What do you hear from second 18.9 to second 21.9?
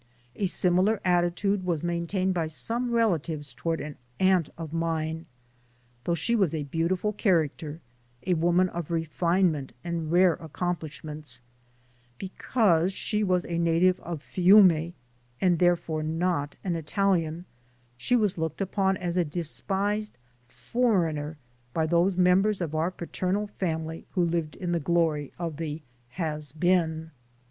as a despised "foreigner" by